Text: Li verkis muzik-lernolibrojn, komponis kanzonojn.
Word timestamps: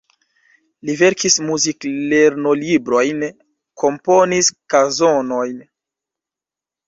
Li 0.87 0.93
verkis 1.01 1.35
muzik-lernolibrojn, 1.49 3.21
komponis 3.83 4.49
kanzonojn. 4.75 5.61